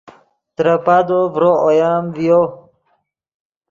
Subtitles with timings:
[0.55, 2.41] ترے پادو ڤرو اوئیم ڤیو